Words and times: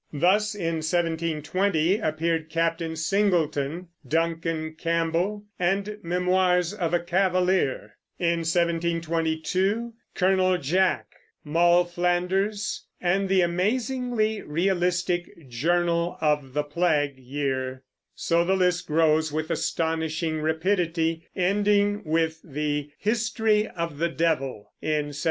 Thus, 0.13 0.55
in 0.55 0.77
1720 0.81 1.99
appeared 1.99 2.49
Captain 2.49 2.95
Singleton, 2.95 3.89
Duncan 4.07 4.73
Campbell, 4.73 5.43
and 5.59 5.99
Memoirs 6.01 6.73
of 6.73 6.91
a 6.95 6.99
Cavalier; 6.99 7.97
in 8.17 8.39
1722, 8.39 9.93
Colonel 10.15 10.57
Jack, 10.57 11.05
Moll 11.43 11.85
Flanders, 11.85 12.87
and 12.99 13.29
the 13.29 13.41
amazingly 13.41 14.41
realistic 14.41 15.47
Journal 15.47 16.17
of 16.19 16.53
the 16.53 16.63
Plague 16.63 17.19
Year. 17.19 17.83
So 18.15 18.43
the 18.43 18.55
list 18.55 18.87
grows 18.87 19.31
with 19.31 19.51
astonishing 19.51 20.41
rapidity, 20.41 21.27
ending 21.35 22.03
with 22.05 22.39
the 22.43 22.89
History 22.97 23.67
of 23.67 23.99
the 23.99 24.09
Devil 24.09 24.71
in 24.81 25.13
1726. 25.13 25.19